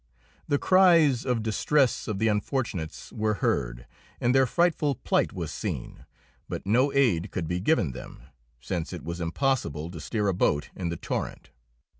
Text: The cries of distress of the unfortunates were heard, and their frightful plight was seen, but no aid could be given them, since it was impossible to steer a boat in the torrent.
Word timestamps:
The 0.47 0.57
cries 0.57 1.27
of 1.27 1.43
distress 1.43 2.07
of 2.07 2.17
the 2.17 2.27
unfortunates 2.27 3.13
were 3.13 3.35
heard, 3.35 3.85
and 4.19 4.33
their 4.33 4.47
frightful 4.47 4.95
plight 4.95 5.31
was 5.31 5.51
seen, 5.51 6.07
but 6.49 6.65
no 6.65 6.91
aid 6.91 7.29
could 7.29 7.47
be 7.47 7.59
given 7.59 7.91
them, 7.91 8.23
since 8.59 8.93
it 8.93 9.03
was 9.03 9.21
impossible 9.21 9.91
to 9.91 10.01
steer 10.01 10.27
a 10.27 10.33
boat 10.33 10.71
in 10.75 10.89
the 10.89 10.97
torrent. 10.97 11.51